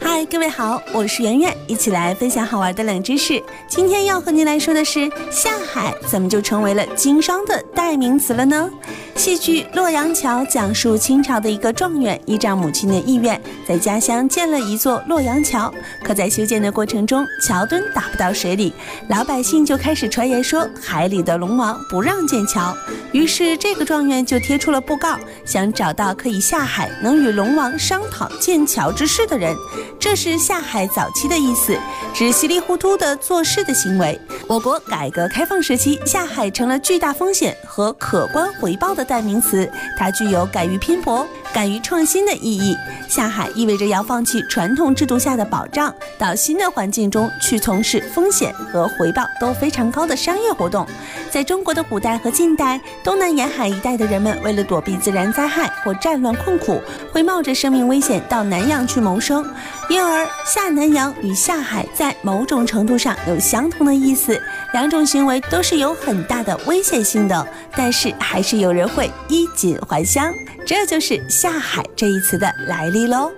[0.00, 3.42] 嗨，各位好，我是圆圆，一起来分享好玩的冷知识。
[3.68, 8.70] 今天要和您来说的是，下海怎么就成为了经商的代名词了呢？
[9.18, 15.74] 戏剧《洛阳桥》讲述清朝的一个状元依仗母亲的意愿，在家乡建了一座洛阳桥。
[16.04, 18.72] 可在修建的过程中，桥墩打不到水里，
[19.08, 22.72] 老百姓就开始传言说海里的龙王不让建桥。
[23.10, 29.52] 于是这个状元就贴出了布告，想找到可以下海能与龙王商讨建桥之事的人。
[29.98, 31.76] 这是下海早期的意思，
[32.14, 34.16] 指稀里糊涂的做事的行为。
[34.48, 42.76] 我国改革开放时期，下海成了巨大风险和可观回报的代名词，它具有敢于拼搏、敢于创新的意义。
[43.08, 50.86] 下海意味着要放弃传统制度下的保障，到新的环境中去从事风险和回报都非常高的商业活动。
[51.30, 56.80] 在中国的古代和近代，东南沿海一带的人们为了躲避自然灾害或战乱困苦，
[57.12, 59.44] 会冒着生命危险到南洋去谋生。
[59.88, 64.40] 因而，下南洋与下海在某种程度上有相同的意思，
[64.72, 70.30] 两种行为都是有很大的危险性的，但是还是有人会衣锦还乡，
[70.66, 73.30] 这就是下海这一词的来历喽。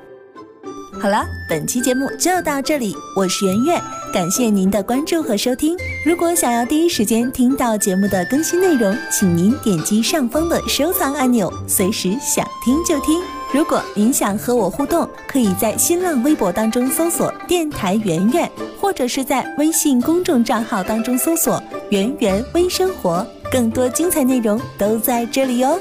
[1.02, 5.76] 好了，本期节目就到这里，我是圆圆，感谢您的关注和收听。
[6.02, 13.20] 如果想要第一时间听到节目的更新内容，请您点击上方的收藏按钮，随时想听就听。
[13.52, 21.62] 如果您想和我互动，可以在新浪微博当中搜索“电台圆圆”，或者是在微信公众账号当中搜索
[21.92, 25.78] “圆圆微生活”，更多精彩内容都在这里哟。